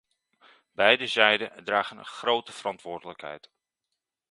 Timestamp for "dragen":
1.63-1.97